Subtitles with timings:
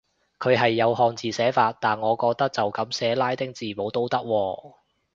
[0.39, 4.73] 佢係有漢字寫法，但我覺得就噉寫拉丁字母都得喎